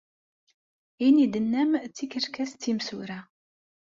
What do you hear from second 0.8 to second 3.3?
Ayen ay d-tennam d tikerkas timsura.